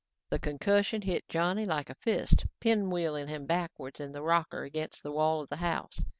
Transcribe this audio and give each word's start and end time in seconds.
The 0.31 0.39
concussion 0.39 1.03
hit 1.03 1.29
Johnny 1.29 1.63
like 1.63 1.91
a 1.91 1.93
fist, 1.93 2.47
pinwheeling 2.59 3.27
him 3.27 3.45
backwards 3.45 3.99
in 3.99 4.13
the 4.13 4.23
rocker 4.23 4.63
against 4.63 5.03
the 5.03 5.11
wall 5.11 5.41
of 5.41 5.49
the 5.49 5.57
house. 5.57 6.01